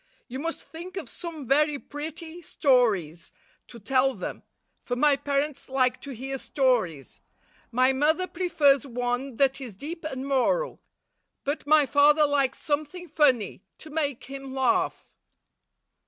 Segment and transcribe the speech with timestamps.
[0.27, 3.31] You must think of some very pretty stories
[3.67, 4.41] to tell them,
[4.81, 7.21] for my parents like to hear stories.
[7.71, 10.81] My mother prefers one that is deep and moral;
[11.43, 15.07] but my father likes something funny, to make him laugh."